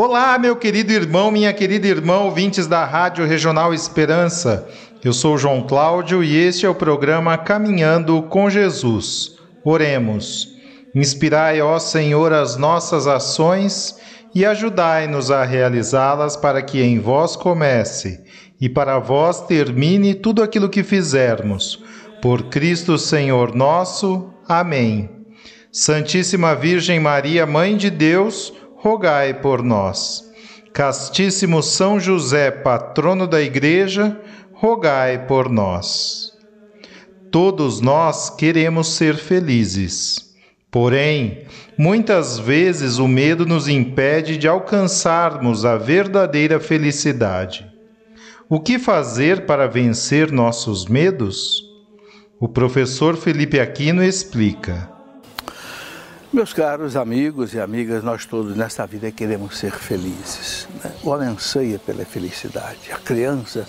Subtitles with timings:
[0.00, 4.68] Olá, meu querido irmão, minha querida irmã, ouvintes da Rádio Regional Esperança.
[5.04, 9.36] Eu sou João Cláudio e este é o programa Caminhando com Jesus.
[9.64, 10.54] Oremos.
[10.94, 13.98] Inspirai, ó Senhor, as nossas ações
[14.32, 18.22] e ajudai-nos a realizá-las para que em vós comece
[18.60, 21.82] e para vós termine tudo aquilo que fizermos.
[22.22, 24.32] Por Cristo Senhor nosso.
[24.48, 25.10] Amém.
[25.72, 30.24] Santíssima Virgem Maria, Mãe de Deus, rogai por nós.
[30.72, 34.20] Castíssimo São José, patrono da Igreja,
[34.52, 36.32] rogai por nós.
[37.30, 40.28] Todos nós queremos ser felizes.
[40.70, 41.44] Porém,
[41.76, 47.66] muitas vezes o medo nos impede de alcançarmos a verdadeira felicidade.
[48.48, 51.62] O que fazer para vencer nossos medos?
[52.40, 54.97] O professor Felipe Aquino explica.
[56.30, 60.68] Meus caros amigos e amigas, nós todos nesta vida queremos ser felizes.
[60.84, 60.92] Né?
[61.02, 63.66] O homem anseia pela felicidade, a criança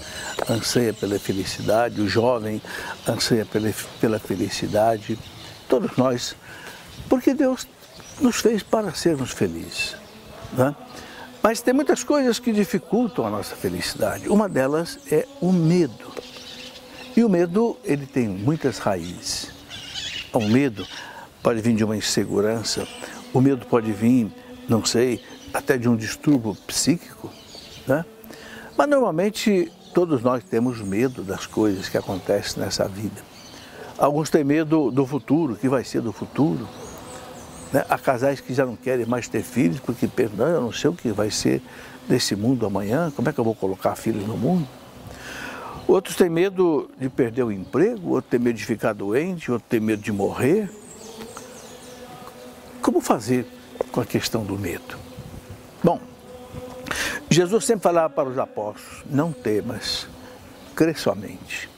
[0.49, 2.61] anseia pela felicidade, o jovem
[3.07, 5.17] anseia pela, pela felicidade,
[5.69, 6.35] todos nós,
[7.07, 7.65] porque Deus
[8.19, 9.95] nos fez para sermos felizes.
[10.51, 10.75] Né?
[11.41, 14.27] Mas tem muitas coisas que dificultam a nossa felicidade.
[14.27, 16.13] Uma delas é o medo.
[17.15, 19.49] E o medo, ele tem muitas raízes.
[20.33, 20.85] O medo
[21.41, 22.87] pode vir de uma insegurança,
[23.33, 24.31] o medo pode vir,
[24.67, 25.21] não sei,
[25.53, 27.29] até de um distúrbio psíquico,
[27.87, 28.05] né?
[28.77, 33.21] Mas normalmente todos nós temos medo das coisas que acontecem nessa vida.
[33.97, 36.65] Alguns têm medo do futuro, que vai ser do futuro.
[37.73, 37.83] Né?
[37.89, 40.93] Há casais que já não querem mais ter filhos porque pensam, eu não sei o
[40.93, 41.61] que vai ser
[42.07, 44.65] desse mundo amanhã, como é que eu vou colocar filhos no mundo?
[45.85, 49.79] Outros têm medo de perder o emprego, outros têm medo de ficar doente, outros têm
[49.79, 50.69] medo de morrer.
[52.81, 53.45] Como fazer
[53.91, 54.97] com a questão do medo?
[55.83, 55.99] Bom,
[57.29, 60.07] Jesus sempre falava para os apóstolos: não temas,
[60.75, 61.69] crê somente.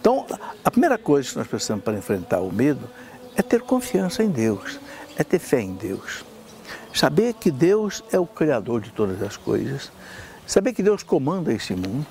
[0.00, 0.26] Então,
[0.64, 2.88] a primeira coisa que nós precisamos para enfrentar o medo
[3.36, 4.80] é ter confiança em Deus,
[5.16, 6.24] é ter fé em Deus.
[6.94, 9.92] Saber que Deus é o Criador de todas as coisas,
[10.46, 12.06] saber que Deus comanda esse mundo.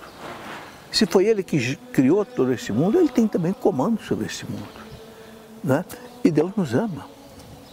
[0.92, 4.68] Se foi Ele que criou todo esse mundo, Ele tem também comando sobre esse mundo.
[5.64, 5.84] Né?
[6.24, 7.06] E Deus nos ama.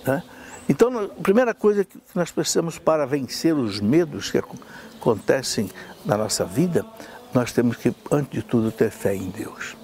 [0.06, 0.22] Né?
[0.68, 5.70] Então, a primeira coisa que nós precisamos para vencer os medos que acontecem
[6.04, 6.84] na nossa vida,
[7.32, 9.76] nós temos que, antes de tudo, ter fé em Deus.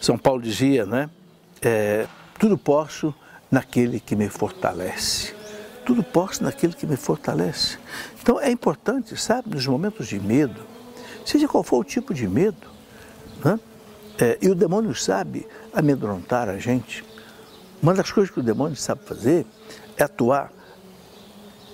[0.00, 1.08] São Paulo dizia, né?
[1.60, 2.06] É,
[2.38, 3.14] tudo posso
[3.50, 5.34] naquele que me fortalece.
[5.84, 7.78] Tudo posso naquele que me fortalece.
[8.20, 10.60] Então é importante, sabe, nos momentos de medo,
[11.24, 12.68] seja qual for o tipo de medo,
[13.44, 13.58] né?
[14.20, 17.04] É, e o demônio sabe amedrontar a gente.
[17.80, 19.46] Uma das coisas que o demônio sabe fazer
[19.96, 20.50] é atuar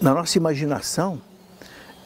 [0.00, 1.20] na nossa imaginação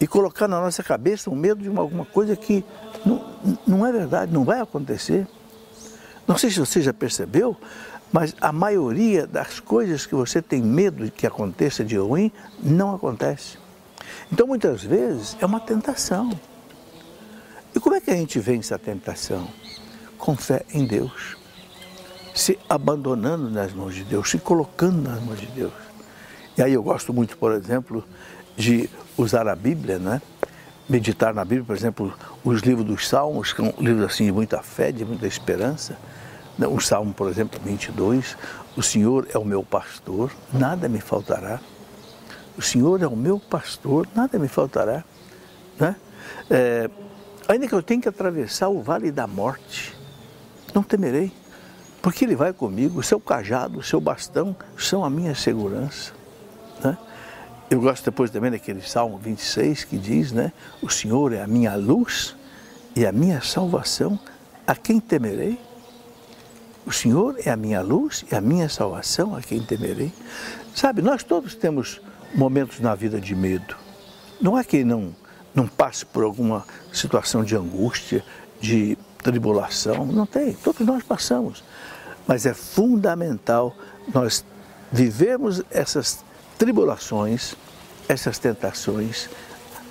[0.01, 2.65] e colocar na nossa cabeça um medo de uma, alguma coisa que
[3.05, 3.25] não,
[3.67, 5.27] não é verdade, não vai acontecer.
[6.29, 7.57] Não sei se você já percebeu,
[8.13, 12.31] mas a maioria das coisas que você tem medo de que aconteça de ruim
[12.63, 13.59] não acontece.
[14.31, 16.31] Então muitas vezes é uma tentação.
[17.75, 19.49] E como é que a gente vence a tentação?
[20.17, 21.38] Com fé em Deus
[22.39, 25.73] se abandonando nas mãos de Deus, se colocando nas mãos de Deus.
[26.57, 28.05] E aí eu gosto muito, por exemplo,
[28.57, 30.23] de usar a Bíblia, né?
[30.89, 34.63] meditar na Bíblia, por exemplo, os livros dos Salmos, que são livros assim de muita
[34.63, 35.99] fé, de muita esperança.
[36.59, 36.81] O né?
[36.81, 38.37] Salmo, por exemplo, 22,
[38.77, 41.61] o Senhor é o meu pastor, nada me faltará.
[42.57, 45.05] O Senhor é o meu pastor, nada me faltará.
[45.79, 45.95] Né?
[46.49, 46.91] É,
[47.49, 49.95] ainda que eu tenha que atravessar o vale da morte,
[50.75, 51.33] não temerei
[52.01, 56.13] porque Ele vai comigo, o seu cajado, o seu bastão são a minha segurança.
[56.83, 56.97] Né?
[57.71, 60.53] Eu gosto depois também daquele Salmo 26 que diz, né?
[60.81, 62.35] O Senhor é a minha luz
[62.97, 64.19] e a minha salvação,
[64.67, 65.59] a quem temerei?
[66.87, 70.11] O Senhor é a minha luz e a minha salvação, a quem temerei?
[70.75, 72.01] Sabe, nós todos temos
[72.35, 73.77] momentos na vida de medo.
[74.41, 75.15] Não há quem não,
[75.55, 78.25] não passe por alguma situação de angústia,
[78.61, 81.63] de tribulação, não tem, todos nós passamos.
[82.29, 83.75] Mas é fundamental
[84.15, 84.45] nós
[84.93, 86.23] vivermos essas
[86.59, 87.57] tribulações,
[88.09, 89.29] essas tentações,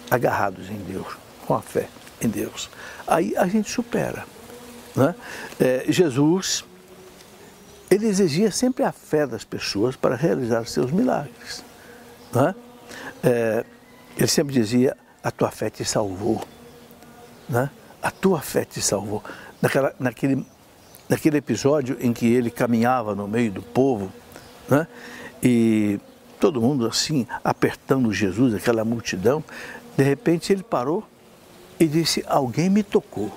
[0.09, 1.89] agarrados em Deus, com a fé.
[2.21, 2.69] em Deus.
[3.05, 4.25] Aí a gente supera.
[4.95, 5.13] Né?
[5.59, 6.65] É, Jesus,
[7.91, 11.63] ele exigia sempre a fé das pessoas para realizar seus milagres.
[12.33, 12.55] Né?
[13.23, 13.65] É,
[14.17, 16.43] ele sempre dizia: a tua fé te salvou.
[17.47, 17.69] Né?
[18.01, 19.23] A tua fé te salvou.
[19.61, 20.45] Naquela, naquele,
[21.09, 24.11] naquele episódio em que ele caminhava no meio do povo,
[24.69, 24.87] né?
[25.41, 25.99] e
[26.39, 29.43] todo mundo assim, apertando Jesus, aquela multidão,
[29.95, 31.03] de repente ele parou
[31.79, 33.31] e disse: Alguém me tocou.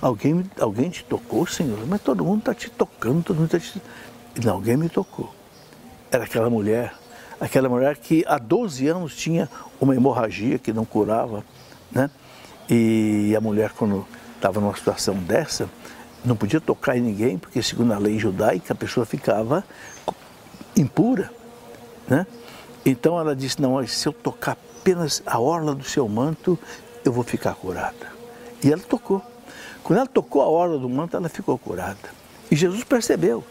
[0.00, 1.78] Alguém, alguém te tocou, Senhor?
[1.86, 3.82] Mas todo mundo está te tocando, todo mundo está te.
[4.44, 5.34] Não, alguém me tocou.
[6.10, 6.94] Era aquela mulher,
[7.40, 9.48] aquela mulher que há 12 anos tinha
[9.80, 11.44] uma hemorragia que não curava,
[11.90, 12.10] né?
[12.68, 14.06] E a mulher, quando
[14.36, 15.68] estava numa situação dessa,
[16.24, 19.64] não podia tocar em ninguém, porque segundo a lei judaica a pessoa ficava
[20.76, 21.30] impura,
[22.08, 22.26] né?
[22.84, 26.58] Então ela disse: Não, se eu tocar apenas a orla do seu manto,
[27.04, 28.12] eu vou ficar curada.
[28.62, 29.22] E ela tocou.
[29.82, 32.10] Quando ela tocou a orla do manto, ela ficou curada.
[32.50, 33.44] E Jesus percebeu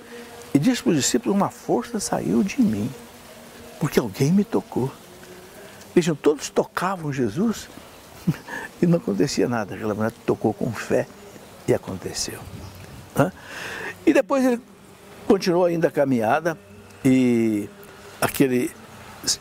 [0.53, 2.89] e disse para os discípulos: Uma força saiu de mim,
[3.79, 4.91] porque alguém me tocou.
[5.95, 7.69] Vejam, todos tocavam Jesus
[8.81, 9.75] e não acontecia nada.
[9.75, 11.07] Aquela mulher tocou com fé
[11.67, 12.39] e aconteceu.
[14.05, 14.61] E depois ele
[15.27, 16.57] continuou ainda a caminhada
[17.03, 17.69] e
[18.21, 18.71] aquele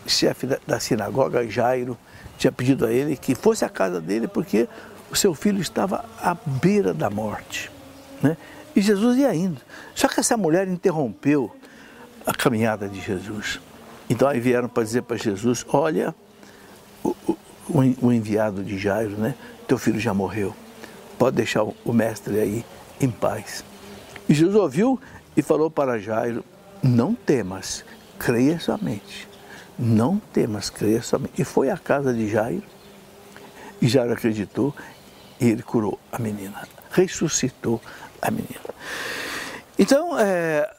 [0.06, 1.98] chefe da sinagoga, Jairo,
[2.38, 4.68] tinha pedido a ele que fosse à casa dele porque
[5.10, 7.70] o seu filho estava à beira da morte.
[8.22, 8.36] Né?
[8.74, 9.60] E Jesus ia indo.
[9.94, 11.54] Só que essa mulher interrompeu
[12.26, 13.60] a caminhada de Jesus.
[14.08, 16.14] Então aí vieram para dizer para Jesus: Olha,
[17.04, 17.36] o, o,
[18.00, 19.34] o, enviado de Jairo, né?
[19.66, 20.54] Teu filho já morreu.
[21.18, 22.64] Pode deixar o mestre aí
[23.02, 23.64] em paz.
[24.28, 25.00] E Jesus ouviu
[25.36, 26.44] e falou para Jairo:
[26.82, 27.84] Não temas,
[28.18, 29.28] creia somente.
[29.78, 31.40] Não temas, creia somente.
[31.40, 32.64] E foi à casa de Jairo.
[33.80, 34.74] E Jairo acreditou
[35.40, 36.66] e ele curou a menina.
[36.90, 37.80] Ressuscitou
[38.20, 38.72] a menina.
[39.78, 40.70] Então, é,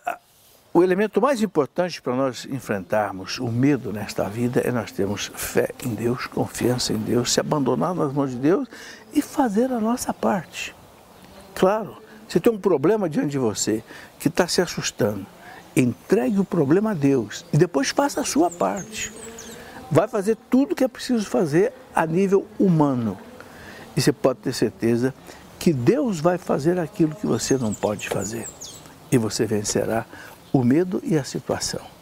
[0.73, 5.69] o elemento mais importante para nós enfrentarmos o medo nesta vida é nós termos fé
[5.85, 8.67] em Deus, confiança em Deus, se abandonar nas mãos de Deus
[9.13, 10.73] e fazer a nossa parte.
[11.53, 11.97] Claro,
[12.27, 13.83] se tem um problema diante de você
[14.19, 15.25] que está se assustando,
[15.75, 19.11] entregue o problema a Deus e depois faça a sua parte.
[19.91, 23.17] Vai fazer tudo o que é preciso fazer a nível humano.
[23.95, 25.13] E você pode ter certeza
[25.59, 28.47] que Deus vai fazer aquilo que você não pode fazer.
[29.11, 30.05] E você vencerá
[30.51, 31.92] o medo e a situação.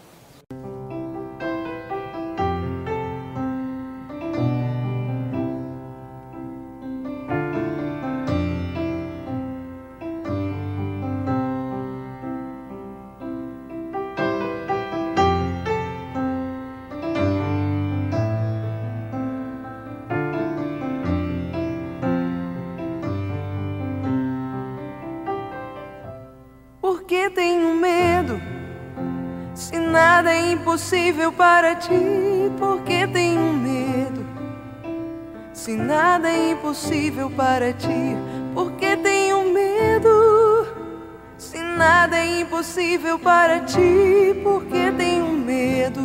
[30.81, 34.25] Impossível para ti, porque tenho medo.
[35.54, 38.18] Se nada é impossível para ti,
[38.56, 40.68] porque tenho medo.
[41.38, 46.01] Se nada é impossível para ti, porque tenho medo.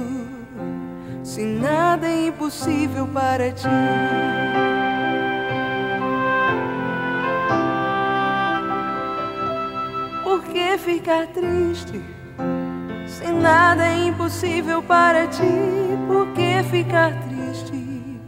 [1.22, 3.68] Se nada é impossível para ti.
[10.22, 12.15] Por que ficar triste?
[13.40, 15.42] Nada é impossível para ti,
[16.08, 18.20] por que ficar triste?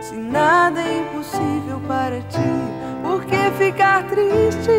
[0.00, 2.38] Se nada é impossível para ti,
[3.02, 4.70] por que ficar triste?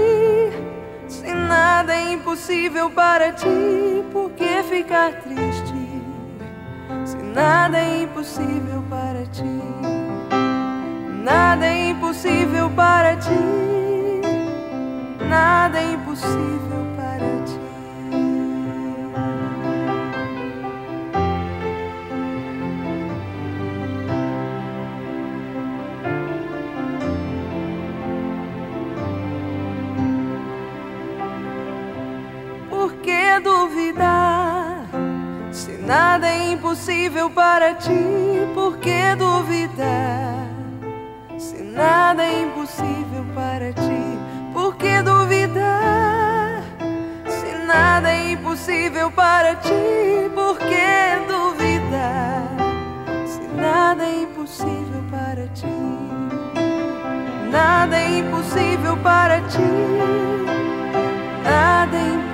[1.07, 6.01] Se nada é impossível para ti, por que ficar triste?
[7.05, 9.61] Se nada é impossível para ti,
[11.23, 14.21] nada é impossível para ti,
[15.29, 16.50] nada é impossível
[36.71, 37.91] impossível para ti,
[38.53, 40.47] por que duvidar?
[41.37, 44.17] Se nada é impossível para ti,
[44.53, 46.63] por que duvidar?
[47.27, 52.47] Se nada é impossível para ti, por que duvidar?
[53.25, 55.67] Se nada é impossível para ti,
[57.51, 59.59] nada é impossível para ti,
[61.43, 62.30] nada é impossível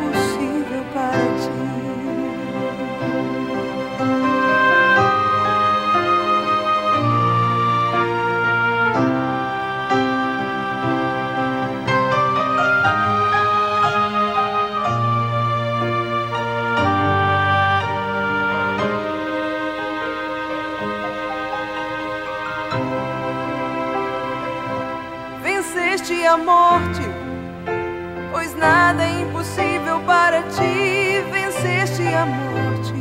[32.18, 32.94] a morte,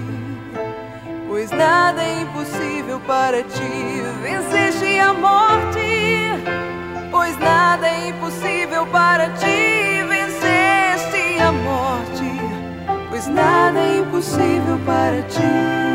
[1.27, 4.03] pois nada é impossível para ti.
[4.23, 5.81] Venceste a morte,
[7.11, 10.03] pois nada é impossível para ti.
[10.07, 12.31] Venceste a morte,
[13.09, 15.87] pois nada é impossível para ti.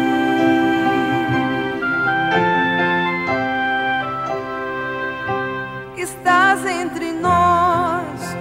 [5.96, 8.36] estás entre nós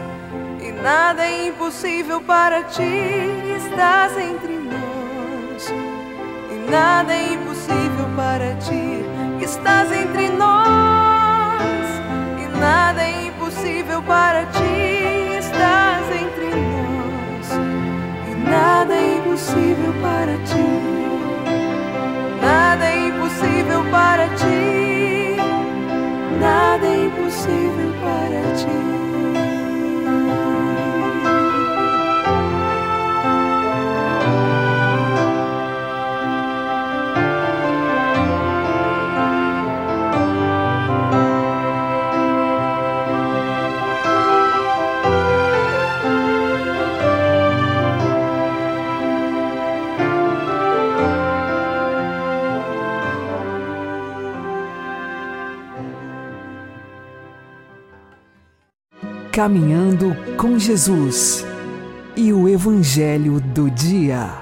[0.60, 2.82] e nada é impossível para ti.
[3.56, 4.59] Estás entre nós
[6.70, 9.04] nada é impossível para ti.
[9.42, 11.88] Estás entre nós
[12.38, 15.36] e nada é impossível para ti.
[15.38, 17.50] Estás entre nós
[18.30, 20.70] e nada é impossível para ti.
[22.40, 25.36] Nada é impossível para ti.
[26.40, 29.09] Nada é impossível para ti.
[59.40, 61.46] Caminhando com Jesus
[62.14, 64.34] e o Evangelho do Dia.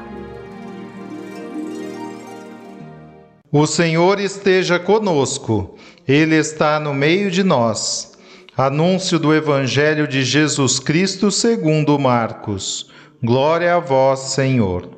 [3.52, 8.19] O Senhor esteja conosco, Ele está no meio de nós.
[8.57, 12.90] Anúncio do Evangelho de Jesus Cristo segundo Marcos.
[13.23, 14.90] Glória a vós, Senhor.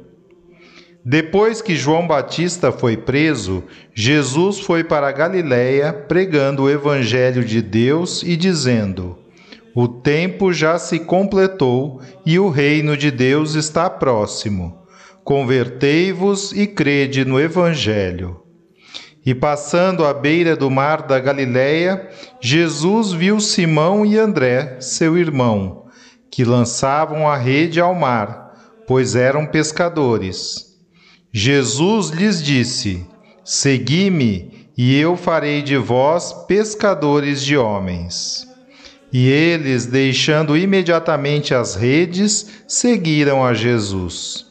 [1.04, 8.22] Depois que João Batista foi preso, Jesus foi para Galiléia pregando o Evangelho de Deus
[8.22, 9.18] e dizendo:
[9.74, 14.78] o tempo já se completou e o reino de Deus está próximo.
[15.22, 18.40] Convertei-vos e crede no Evangelho.
[19.24, 22.08] E passando à beira do mar da Galiléia,
[22.40, 25.84] Jesus viu Simão e André, seu irmão,
[26.30, 28.54] que lançavam a rede ao mar,
[28.86, 30.70] pois eram pescadores.
[31.32, 33.06] Jesus lhes disse:
[33.44, 38.49] Segui-me, e eu farei de vós pescadores de homens.
[39.12, 44.46] E eles, deixando imediatamente as redes, seguiram a Jesus.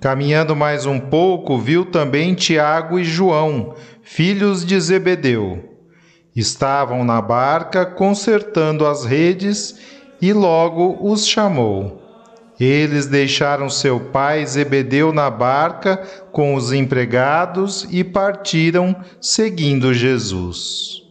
[0.00, 5.64] Caminhando mais um pouco, viu também Tiago e João, filhos de Zebedeu.
[6.34, 9.78] Estavam na barca consertando as redes
[10.20, 12.00] e logo os chamou.
[12.58, 15.96] Eles deixaram seu pai Zebedeu na barca
[16.30, 21.02] com os empregados e partiram seguindo Jesus.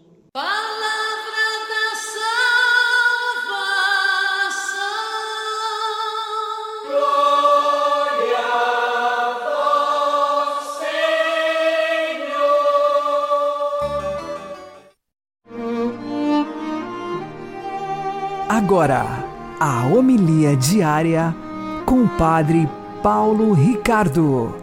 [18.61, 19.05] Agora,
[19.57, 21.33] a homilia diária
[21.85, 22.67] com o Padre
[23.01, 24.53] Paulo Ricardo.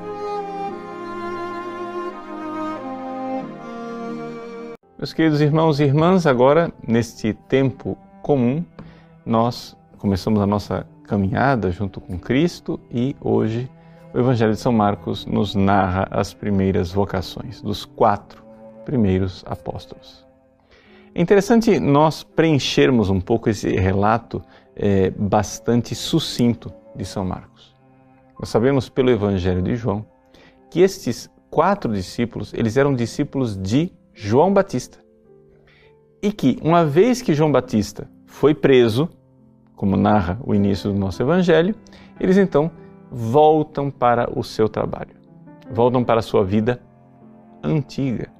[4.98, 8.62] Meus queridos irmãos e irmãs, agora, neste tempo comum,
[9.24, 13.66] nós começamos a nossa caminhada junto com Cristo e hoje
[14.12, 18.44] o Evangelho de São Marcos nos narra as primeiras vocações dos quatro
[18.84, 20.25] primeiros apóstolos.
[21.16, 24.42] É interessante nós preenchermos um pouco esse relato
[24.76, 27.74] é, bastante sucinto de São Marcos.
[28.38, 30.04] Nós sabemos pelo Evangelho de João
[30.70, 34.98] que estes quatro discípulos eles eram discípulos de João Batista
[36.22, 39.08] e que uma vez que João Batista foi preso,
[39.74, 41.74] como narra o início do nosso Evangelho,
[42.20, 42.70] eles então
[43.10, 45.16] voltam para o seu trabalho,
[45.70, 46.78] voltam para a sua vida
[47.64, 48.35] antiga.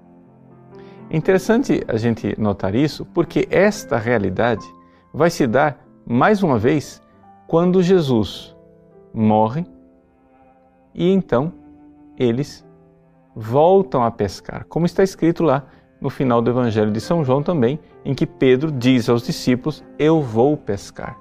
[1.09, 4.67] É interessante a gente notar isso porque esta realidade
[5.13, 7.01] vai se dar mais uma vez
[7.47, 8.57] quando Jesus
[9.15, 9.65] morre
[10.95, 11.53] e então
[12.19, 12.67] eles
[13.35, 15.65] voltam a pescar, como está escrito lá
[16.01, 20.23] no final do Evangelho de São João também, em que Pedro diz aos discípulos: Eu
[20.23, 21.19] vou pescar.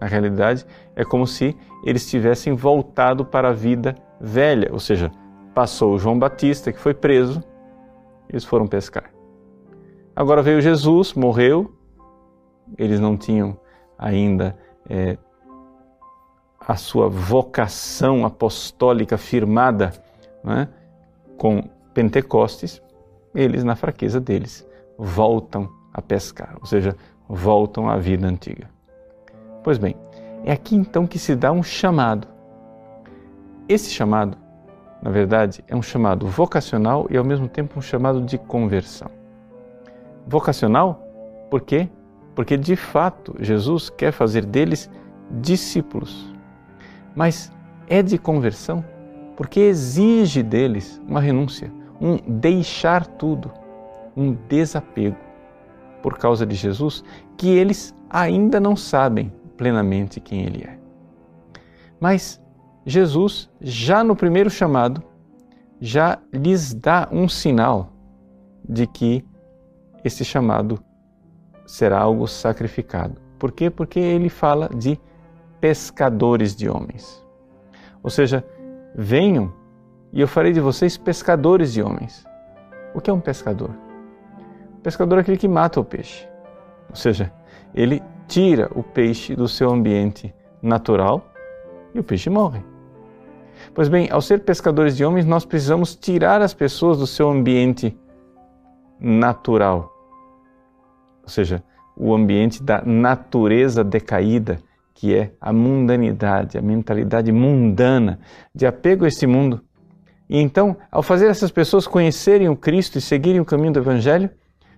[0.00, 0.64] Na realidade,
[0.96, 5.10] é como se eles tivessem voltado para a vida velha, ou seja,
[5.54, 7.42] passou João Batista, que foi preso,
[8.32, 9.12] eles foram pescar.
[10.16, 11.74] Agora veio Jesus, morreu,
[12.78, 13.58] eles não tinham
[13.98, 14.56] ainda
[14.88, 15.16] é,
[16.60, 19.92] a sua vocação apostólica firmada
[20.42, 20.68] né,
[21.36, 21.62] com
[21.94, 22.82] Pentecostes,
[23.34, 24.66] eles, na fraqueza deles,
[24.98, 26.96] voltam a pescar, ou seja,
[27.28, 28.68] voltam à vida antiga.
[29.62, 29.96] Pois bem,
[30.44, 32.28] é aqui então que se dá um chamado.
[33.68, 34.36] Esse chamado,
[35.02, 39.10] na verdade, é um chamado vocacional e ao mesmo tempo um chamado de conversão.
[40.26, 41.02] Vocacional,
[41.50, 41.88] por quê?
[42.36, 44.88] Porque de fato Jesus quer fazer deles
[45.28, 46.32] discípulos.
[47.16, 47.52] Mas
[47.88, 48.84] é de conversão
[49.36, 53.50] porque exige deles uma renúncia, um deixar tudo,
[54.16, 55.16] um desapego
[56.02, 57.02] por causa de Jesus
[57.36, 60.78] que eles ainda não sabem plenamente quem Ele é.
[62.00, 62.41] Mas
[62.84, 65.02] Jesus, já no primeiro chamado,
[65.80, 67.92] já lhes dá um sinal
[68.68, 69.24] de que
[70.04, 70.82] esse chamado
[71.66, 73.20] será algo sacrificado.
[73.38, 73.70] Por quê?
[73.70, 74.98] Porque ele fala de
[75.60, 77.24] pescadores de homens.
[78.02, 78.44] Ou seja,
[78.94, 79.52] venham
[80.12, 82.24] e eu farei de vocês pescadores de homens.
[82.94, 83.70] O que é um pescador?
[84.82, 86.28] Pescador é aquele que mata o peixe.
[86.90, 87.32] Ou seja,
[87.74, 91.24] ele tira o peixe do seu ambiente natural
[91.94, 92.71] e o peixe morre.
[93.74, 97.96] Pois bem, ao ser pescadores de homens, nós precisamos tirar as pessoas do seu ambiente
[99.00, 99.90] natural.
[101.22, 101.64] Ou seja,
[101.96, 104.58] o ambiente da natureza decaída,
[104.92, 108.18] que é a mundanidade, a mentalidade mundana
[108.54, 109.62] de apego a este mundo.
[110.28, 114.30] E então, ao fazer essas pessoas conhecerem o Cristo e seguirem o caminho do Evangelho,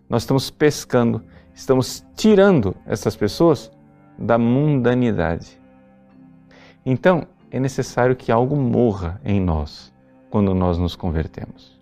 [0.09, 1.21] nós estamos pescando,
[1.53, 3.73] estamos tirando essas pessoas
[4.17, 5.61] da mundanidade.
[6.87, 9.95] Então, é necessário que algo morra em nós
[10.29, 11.81] quando nós nos convertemos.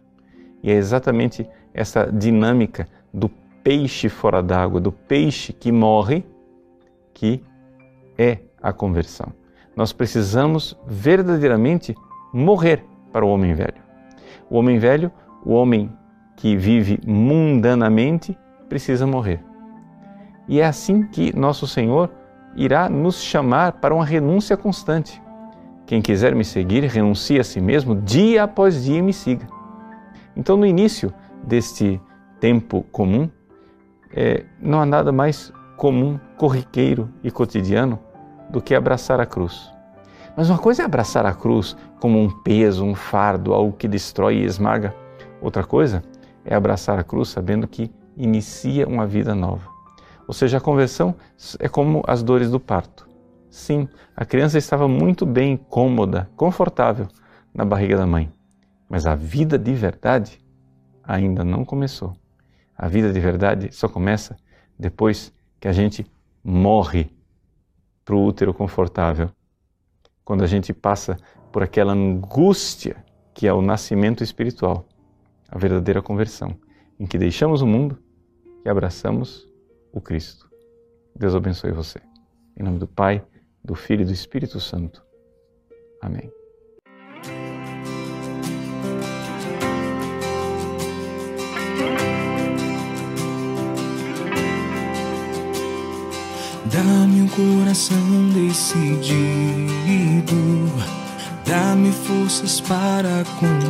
[0.62, 3.30] E é exatamente essa dinâmica do
[3.64, 6.26] peixe fora d'água, do peixe que morre,
[7.14, 7.42] que
[8.18, 9.32] é a conversão.
[9.74, 11.94] Nós precisamos verdadeiramente
[12.34, 13.80] morrer para o homem velho.
[14.50, 15.10] O homem velho,
[15.42, 15.90] o homem
[16.36, 19.42] que vive mundanamente, precisa morrer.
[20.46, 22.10] E é assim que nosso Senhor
[22.54, 25.22] irá nos chamar para uma renúncia constante.
[25.92, 29.46] Quem quiser me seguir, renuncie a si mesmo, dia após dia me siga.
[30.34, 31.12] Então, no início
[31.44, 32.00] deste
[32.40, 33.28] tempo comum,
[34.10, 37.98] é, não há nada mais comum, corriqueiro e cotidiano
[38.48, 39.70] do que abraçar a cruz.
[40.34, 44.36] Mas uma coisa é abraçar a cruz como um peso, um fardo, algo que destrói
[44.36, 44.94] e esmaga.
[45.42, 46.02] Outra coisa
[46.42, 49.68] é abraçar a cruz sabendo que inicia uma vida nova.
[50.26, 51.14] Ou seja, a conversão
[51.58, 53.11] é como as dores do parto.
[53.52, 53.86] Sim,
[54.16, 57.06] a criança estava muito bem, cômoda, confortável
[57.52, 58.32] na barriga da mãe,
[58.88, 60.40] mas a vida de verdade
[61.04, 62.14] ainda não começou.
[62.74, 64.38] A vida de verdade só começa
[64.78, 66.10] depois que a gente
[66.42, 67.10] morre
[68.06, 69.28] para o útero confortável.
[70.24, 71.18] Quando a gente passa
[71.52, 74.86] por aquela angústia que é o nascimento espiritual,
[75.50, 76.56] a verdadeira conversão,
[76.98, 77.98] em que deixamos o mundo
[78.64, 79.46] e abraçamos
[79.92, 80.50] o Cristo.
[81.14, 82.00] Deus abençoe você.
[82.56, 83.22] Em nome do Pai,
[83.64, 85.02] do Filho e do Espírito Santo.
[86.00, 86.30] Amém.
[96.72, 98.72] Dá-me um coração decidido,
[101.44, 103.62] dá-me forças para continuar.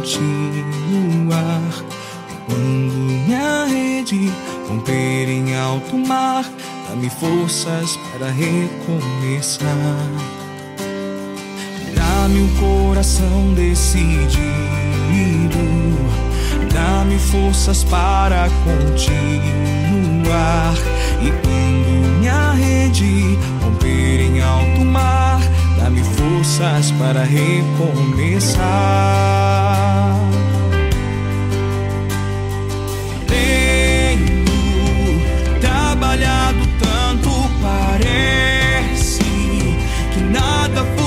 [2.46, 4.30] Quando minha rede
[4.68, 6.44] romper em alto mar,
[6.92, 9.66] dá-me forças para recomeçar.
[11.94, 14.36] Dá-me um coração decidido,
[16.70, 18.84] dá-me forças para continuar.
[21.22, 25.40] E quando minha rede romper em alto mar,
[25.78, 28.62] dá-me forças para recomeçar.
[40.32, 41.01] Que nada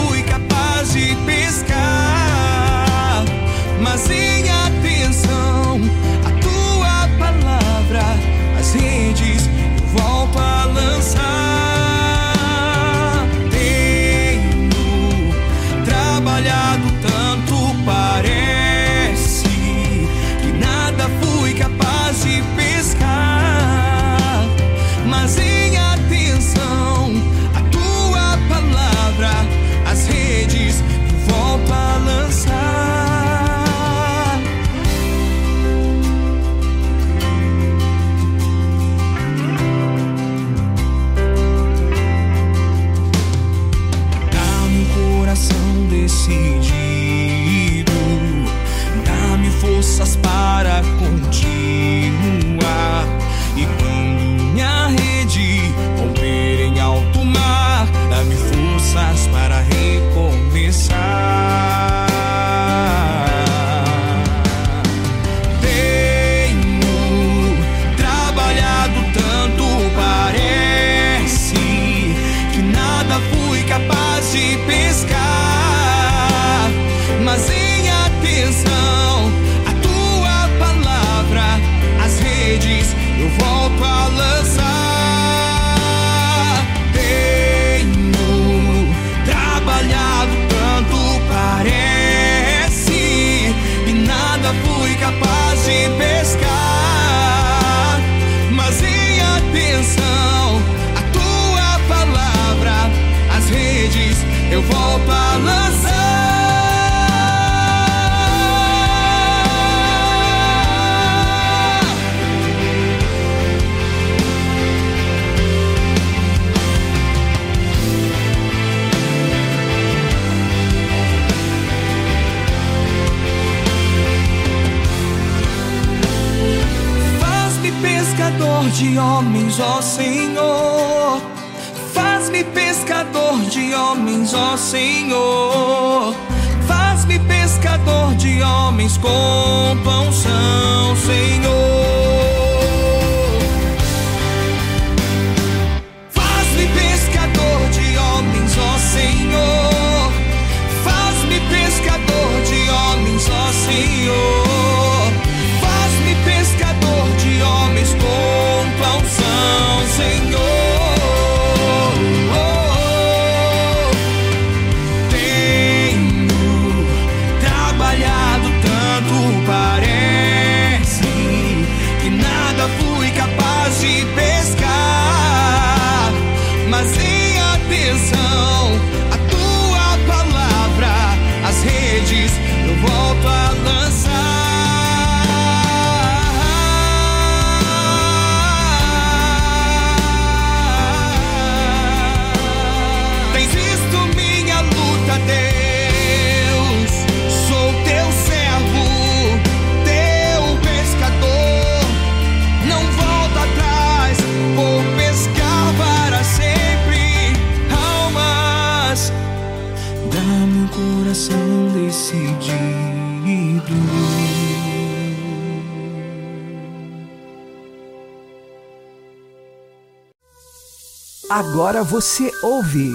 [221.37, 222.93] Agora você ouve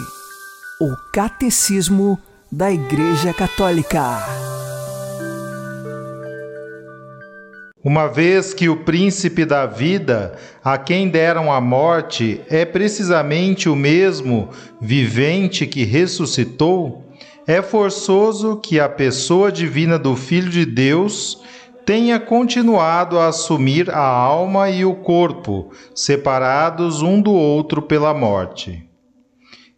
[0.81, 2.19] o Catecismo
[2.51, 4.17] da Igreja Católica.
[7.85, 13.77] Uma vez que o príncipe da vida, a quem deram a morte, é precisamente o
[13.77, 14.49] mesmo
[14.81, 17.05] vivente que ressuscitou,
[17.47, 21.43] é forçoso que a pessoa divina do Filho de Deus
[21.91, 28.89] tenha continuado a assumir a alma e o corpo, separados um do outro pela morte.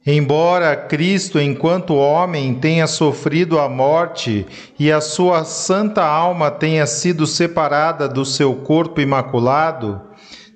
[0.07, 4.47] Embora Cristo, enquanto homem, tenha sofrido a morte
[4.79, 9.99] e a sua santa alma tenha sido separada do seu corpo imaculado,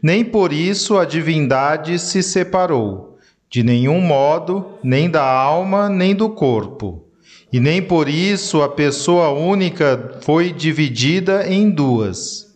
[0.03, 3.17] nem por isso a divindade se separou,
[3.49, 7.06] de nenhum modo, nem da alma, nem do corpo.
[7.53, 12.47] E nem por isso a pessoa única foi dividida em duas.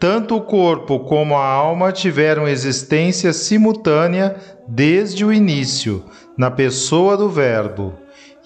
[0.00, 6.04] Tanto o corpo como a alma tiveram existência simultânea desde o início,
[6.36, 7.94] na pessoa do Verbo.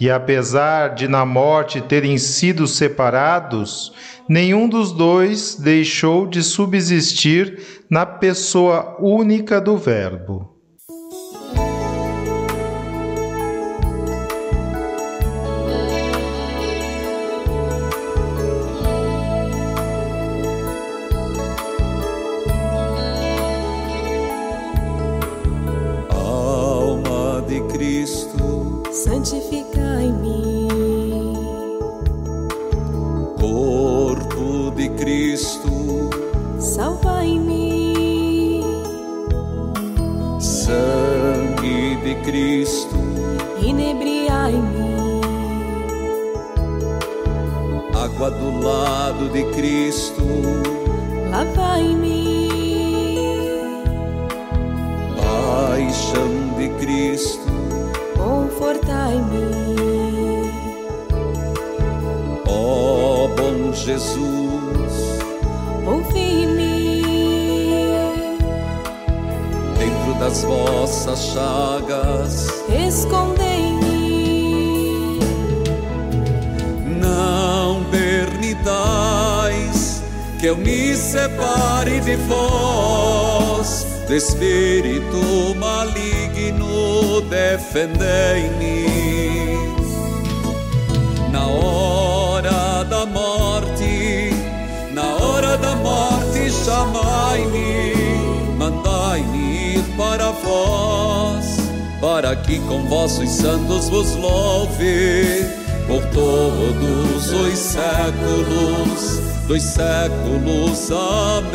[0.00, 3.92] E apesar de na morte terem sido separados,
[4.28, 10.51] nenhum dos dois deixou de subsistir na pessoa única do Verbo.
[35.32, 36.10] Cristo,
[36.58, 38.60] salvai-me,
[40.38, 42.98] sangue de Cristo,
[43.62, 45.22] inebriai-me,
[47.94, 50.22] água do lado de Cristo,
[51.30, 52.50] lavai-me,
[55.16, 57.50] paixão de Cristo,
[58.18, 59.48] confortai-me,
[62.46, 64.41] ó bom Jesus,
[70.32, 72.46] das vossas chagas,
[72.88, 73.90] escondei-me,
[76.98, 78.72] não permitais
[80.40, 88.86] que eu me separe de vós, do espírito maligno, defendei-me.
[91.30, 94.30] Na hora da morte,
[94.92, 97.51] na hora da morte, chamai-me,
[99.96, 101.56] para vós,
[102.00, 105.46] para que com vossos santos vos louve
[105.86, 110.90] por todos os séculos dos séculos.
[110.90, 111.52] Amém.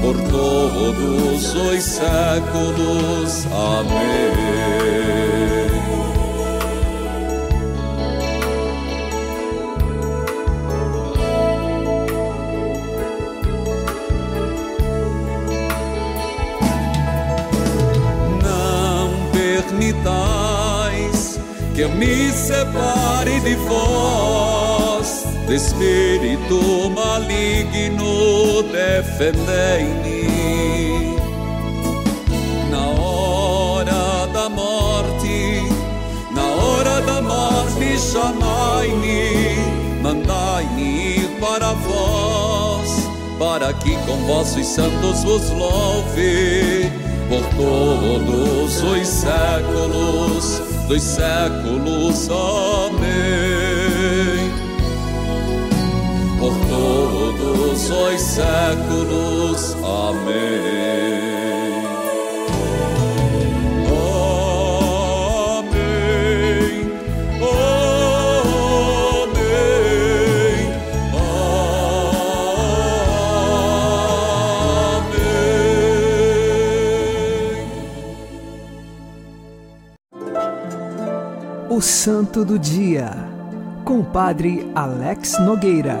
[0.00, 3.46] Por todos os séculos.
[3.52, 5.45] Amém.
[21.76, 30.24] Que eu me separe de vós, do espírito maligno, defendei-me.
[32.70, 35.68] Na hora da morte,
[36.34, 39.56] na hora da morte, chamai-me,
[40.00, 43.06] mandai-me para vós,
[43.38, 46.90] para que com vossos santos vos louve.
[47.28, 52.28] Por todos os séculos dos séculos.
[52.30, 52.96] Amém.
[56.38, 59.76] Por todos os séculos.
[59.82, 61.35] Amém.
[81.76, 83.10] O Santo do Dia,
[83.84, 85.98] com o Padre Alex Nogueira.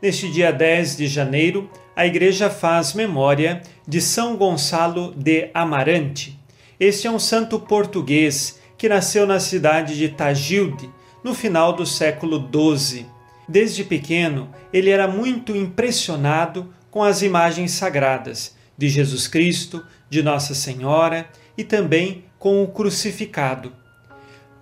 [0.00, 6.40] Neste dia 10 de janeiro, a Igreja faz memória de São Gonçalo de Amarante.
[6.80, 10.88] Este é um santo português que nasceu na cidade de Tagilde,
[11.22, 13.04] no final do século XII.
[13.46, 20.54] Desde pequeno, ele era muito impressionado com as imagens sagradas de Jesus Cristo, de Nossa
[20.54, 23.72] Senhora e também com o crucificado.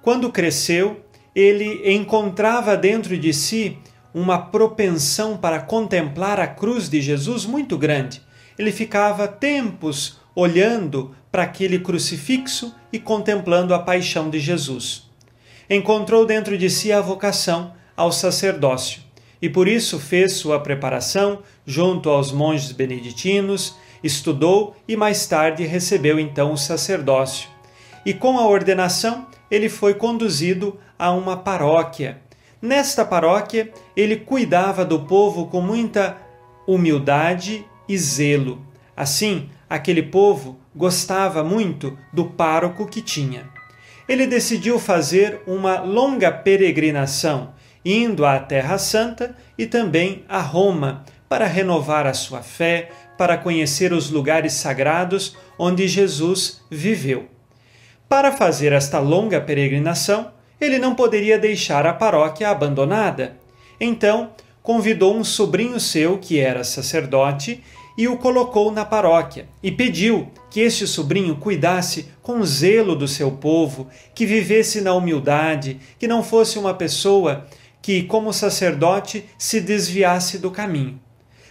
[0.03, 3.79] Quando cresceu, ele encontrava dentro de si
[4.15, 8.23] uma propensão para contemplar a cruz de Jesus muito grande.
[8.59, 15.11] Ele ficava tempos olhando para aquele crucifixo e contemplando a paixão de Jesus.
[15.69, 19.07] Encontrou dentro de si a vocação ao sacerdócio
[19.41, 26.19] e por isso fez sua preparação junto aos monges beneditinos, estudou e mais tarde recebeu
[26.19, 27.56] então o sacerdócio.
[28.07, 32.23] E com a ordenação, ele foi conduzido a uma paróquia.
[32.62, 36.16] Nesta paróquia, ele cuidava do povo com muita
[36.69, 38.64] humildade e zelo.
[38.97, 43.49] Assim, aquele povo gostava muito do pároco que tinha.
[44.09, 51.47] Ele decidiu fazer uma longa peregrinação, indo à Terra Santa e também a Roma, para
[51.49, 52.88] renovar a sua fé,
[53.19, 57.36] para conhecer os lugares sagrados onde Jesus viveu.
[58.09, 63.37] Para fazer esta longa peregrinação, ele não poderia deixar a paróquia abandonada.
[63.81, 64.31] Então,
[64.62, 67.62] convidou um sobrinho seu, que era sacerdote,
[67.99, 73.33] e o colocou na paróquia e pediu que este sobrinho cuidasse com zelo do seu
[73.33, 77.47] povo, que vivesse na humildade, que não fosse uma pessoa
[77.81, 81.01] que, como sacerdote, se desviasse do caminho.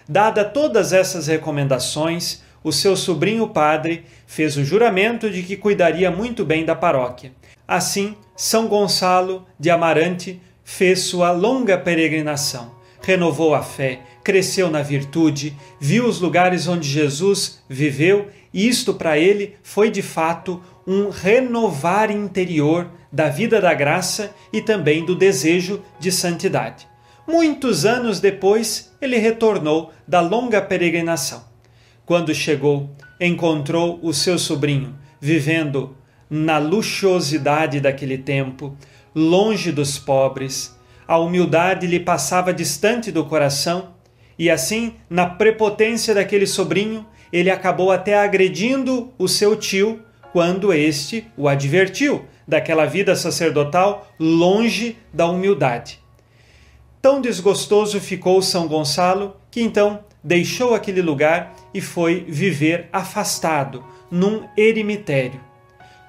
[0.07, 6.43] Dada todas essas recomendações, o seu sobrinho padre fez o juramento de que cuidaria muito
[6.43, 7.31] bem da paróquia.
[7.67, 12.71] Assim, São Gonçalo de Amarante fez sua longa peregrinação,
[13.03, 19.15] renovou a fé, cresceu na virtude, viu os lugares onde Jesus viveu, e isto para
[19.15, 25.83] ele foi de fato um renovar interior da vida da graça e também do desejo
[25.99, 26.87] de santidade.
[27.27, 31.44] Muitos anos depois, ele retornou da longa peregrinação.
[32.05, 32.89] Quando chegou,
[33.19, 35.95] encontrou o seu sobrinho vivendo
[36.29, 38.77] na luxuosidade daquele tempo,
[39.15, 40.77] longe dos pobres.
[41.07, 43.93] A humildade lhe passava distante do coração,
[44.37, 51.25] e assim, na prepotência daquele sobrinho, ele acabou até agredindo o seu tio quando este
[51.35, 55.99] o advertiu daquela vida sacerdotal longe da humildade.
[57.01, 64.47] Tão desgostoso ficou São Gonçalo que então deixou aquele lugar e foi viver afastado num
[64.55, 65.41] eremitério.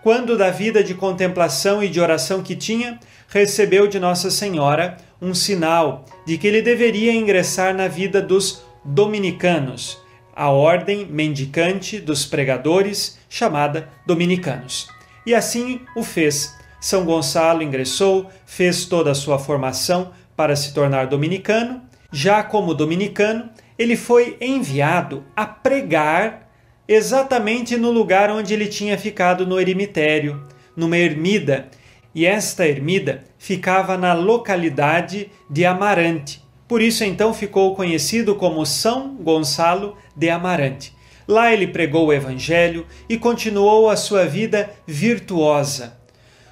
[0.00, 5.34] Quando da vida de contemplação e de oração que tinha, recebeu de Nossa Senhora um
[5.34, 9.98] sinal de que ele deveria ingressar na vida dos dominicanos,
[10.36, 14.86] a ordem mendicante dos pregadores, chamada dominicanos.
[15.26, 16.54] E assim o fez.
[16.80, 21.82] São Gonçalo ingressou, fez toda a sua formação para se tornar dominicano.
[22.12, 26.48] Já como dominicano, ele foi enviado a pregar
[26.88, 30.42] exatamente no lugar onde ele tinha ficado no eremitério,
[30.76, 31.68] numa ermida,
[32.14, 36.42] e esta ermida ficava na localidade de Amarante.
[36.66, 40.94] Por isso então ficou conhecido como São Gonçalo de Amarante.
[41.28, 45.98] Lá ele pregou o evangelho e continuou a sua vida virtuosa.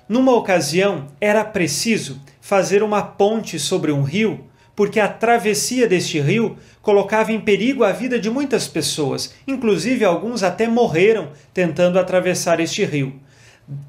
[0.09, 4.45] Numa ocasião, era preciso fazer uma ponte sobre um rio,
[4.77, 10.43] porque a travessia deste rio colocava em perigo a vida de muitas pessoas, inclusive alguns
[10.43, 13.15] até morreram tentando atravessar este rio.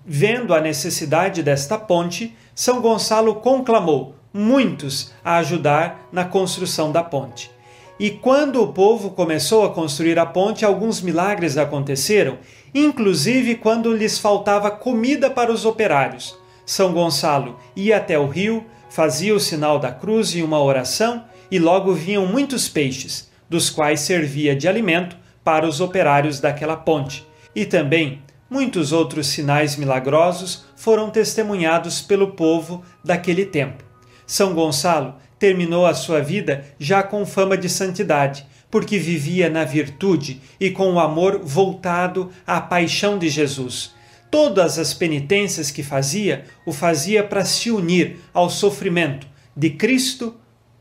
[0.06, 7.52] Vendo a necessidade desta ponte, São Gonçalo conclamou muitos a ajudar na construção da ponte.
[7.98, 12.38] E quando o povo começou a construir a ponte, alguns milagres aconteceram,
[12.74, 16.38] inclusive quando lhes faltava comida para os operários.
[16.66, 18.66] São Gonçalo ia até o rio,
[18.96, 24.00] fazia o sinal da cruz e uma oração, e logo vinham muitos peixes, dos quais
[24.00, 27.28] servia de alimento para os operários daquela ponte.
[27.54, 33.84] E também muitos outros sinais milagrosos foram testemunhados pelo povo daquele tempo.
[34.26, 40.40] São Gonçalo terminou a sua vida já com fama de santidade, porque vivia na virtude
[40.58, 43.94] e com o amor voltado à paixão de Jesus.
[44.36, 50.36] Todas as penitências que fazia, o fazia para se unir ao sofrimento de Cristo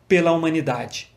[0.08, 1.14] pela humanidade.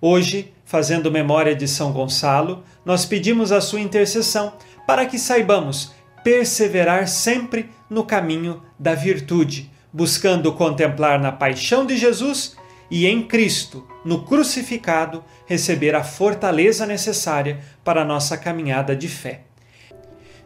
[0.00, 4.54] Hoje, fazendo memória de São Gonçalo, nós pedimos a sua intercessão
[4.86, 5.92] para que saibamos
[6.24, 12.56] perseverar sempre no caminho da virtude, buscando contemplar na paixão de Jesus
[12.90, 19.42] e em Cristo, no crucificado, receber a fortaleza necessária para a nossa caminhada de fé.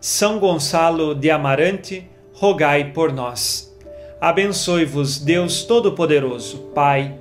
[0.00, 3.76] São Gonçalo de Amarante, rogai por nós.
[4.20, 7.14] Abençoe-vos Deus Todo-Poderoso, Pai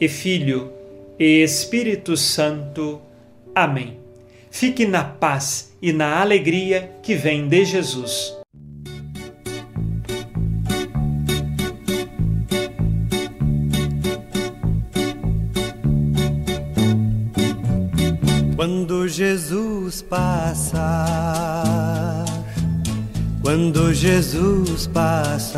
[0.00, 0.72] e Filho
[1.18, 3.00] e Espírito Santo.
[3.54, 3.98] Amém.
[4.50, 8.36] Fique na paz e na alegria que vem de Jesus.
[18.66, 20.74] Quando Jesus passar,
[23.40, 25.54] quando Jesus passar,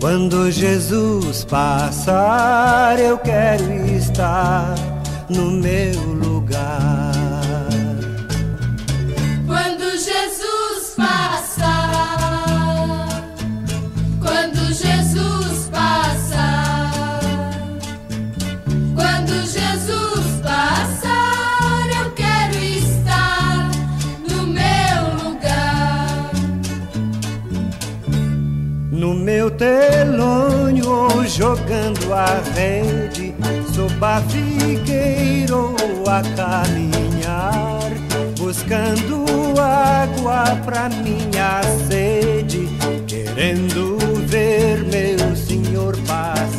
[0.00, 4.76] quando Jesus passar, eu quero estar
[5.28, 6.95] no meu lugar.
[29.46, 33.32] Meu telônio jogando a rede,
[34.28, 37.92] figueira ou a caminhar,
[38.36, 39.24] buscando
[39.60, 42.68] água pra minha sede,
[43.06, 46.55] querendo ver meu Senhor passar.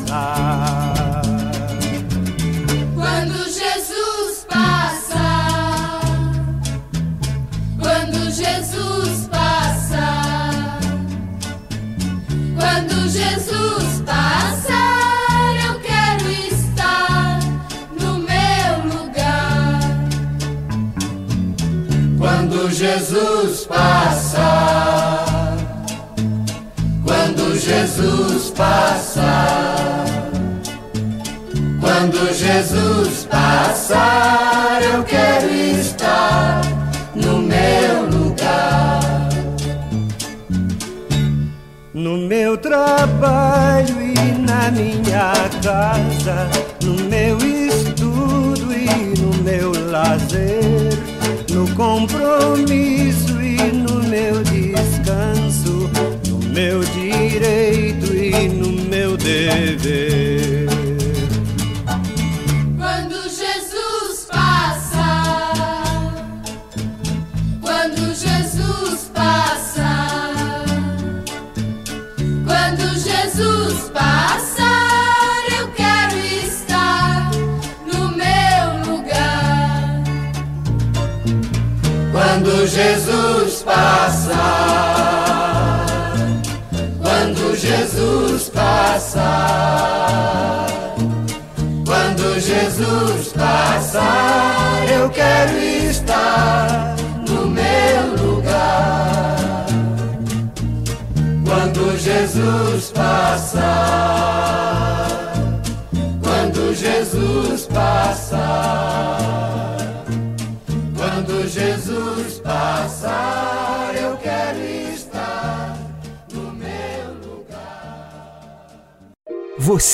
[22.98, 25.56] Jesus passar,
[27.06, 30.06] quando Jesus passar,
[31.80, 36.62] quando Jesus passar, eu quero estar
[37.14, 39.30] no meu lugar.
[41.94, 46.50] No meu trabalho e na minha casa,
[46.84, 50.87] no meu estudo e no meu lazer,
[51.78, 55.88] compromisso e no meu descanso,
[56.28, 60.57] no meu direito e no meu dever.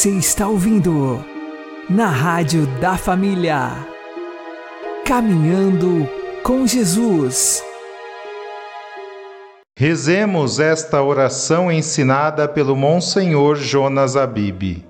[0.04, 1.24] Você está ouvindo
[1.90, 3.88] na Rádio da Família.
[5.06, 6.10] Caminhando
[6.44, 7.64] com Jesus.
[9.78, 14.84] Rezemos esta oração ensinada pelo Monsenhor Jonas Abib.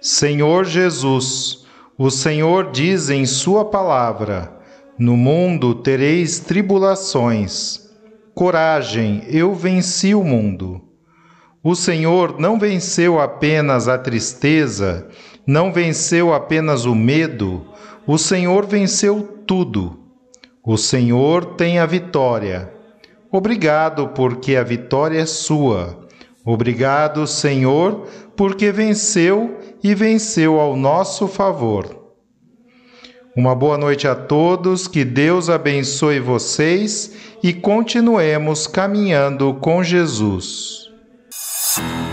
[0.00, 1.66] Senhor Jesus,
[1.98, 4.56] o Senhor diz em Sua palavra:
[4.96, 7.90] No mundo tereis tribulações.
[8.36, 10.87] Coragem, eu venci o mundo.
[11.62, 15.08] O Senhor não venceu apenas a tristeza,
[15.46, 17.66] não venceu apenas o medo,
[18.06, 19.98] o Senhor venceu tudo.
[20.64, 22.72] O Senhor tem a vitória.
[23.30, 26.06] Obrigado, porque a vitória é sua.
[26.44, 28.06] Obrigado, Senhor,
[28.36, 32.12] porque venceu e venceu ao nosso favor.
[33.36, 40.87] Uma boa noite a todos, que Deus abençoe vocês e continuemos caminhando com Jesus.
[41.76, 42.07] Peace.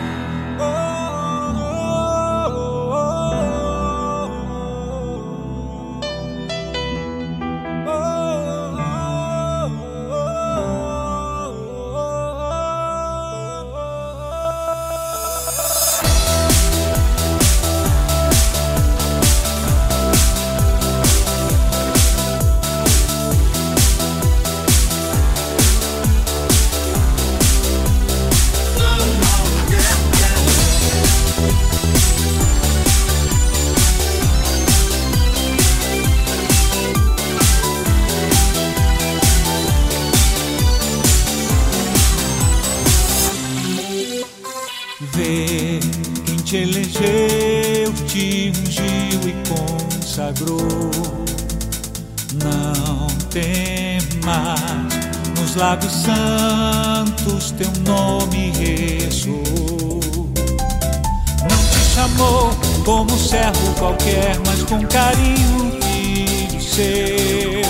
[46.86, 50.92] Elegeu, te ungiu e consagrou.
[52.44, 54.94] Não temas,
[55.40, 60.00] nos lábios santos teu nome ressoou.
[61.42, 62.52] Não te chamou
[62.84, 67.66] como servo qualquer, mas com carinho filho seu.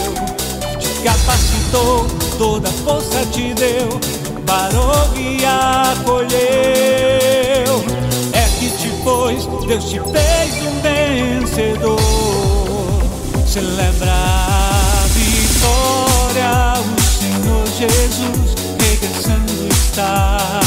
[0.80, 2.07] Te capacitou,
[2.38, 3.99] toda força te deu,
[4.45, 7.35] parou e acolheu.
[9.26, 11.97] Pôs, Deus te fez um vencedor.
[13.47, 20.59] Celebra a vitória, o Senhor Jesus regressando está.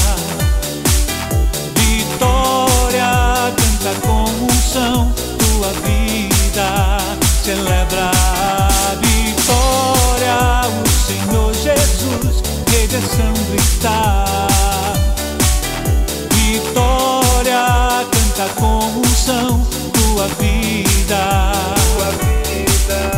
[1.76, 6.98] Vitória, canta com unção tua vida.
[7.44, 14.77] Celebra a vitória, o Senhor Jesus regressando está.
[18.48, 19.60] Vitória, canta com unção
[19.92, 21.52] tua vida.
[21.94, 23.17] Tua vida.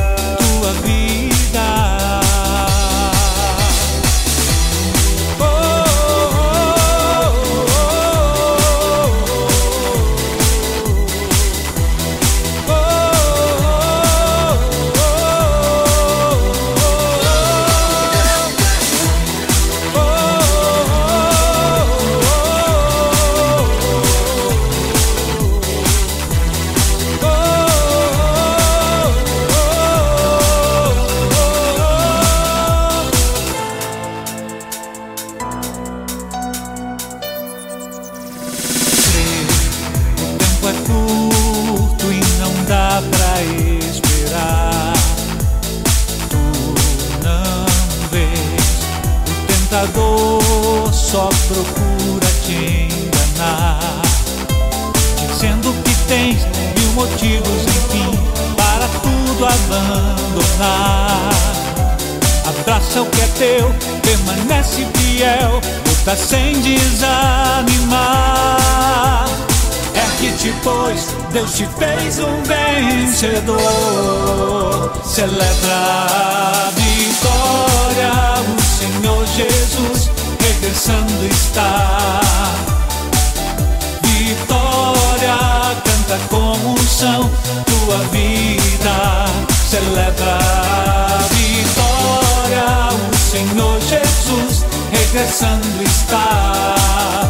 [86.73, 87.31] Unção
[87.67, 89.27] tua vida.
[89.69, 97.25] Celebra a vitória, o Senhor Jesus regressando está.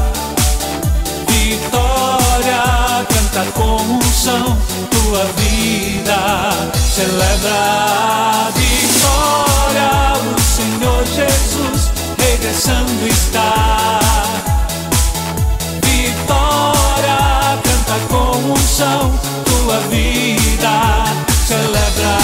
[1.28, 4.56] Vitória, canta com unção
[4.90, 6.70] tua vida.
[6.94, 9.90] Celebra a vitória,
[10.36, 14.00] o Senhor Jesus regressando está.
[15.82, 18.39] Vitória, canta com
[18.70, 19.12] unção
[19.44, 21.04] tua vida.
[21.44, 22.18] Celebra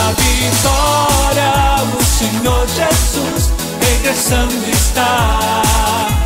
[0.00, 1.52] a vitória,
[1.96, 6.17] o Senhor Jesus regressando está.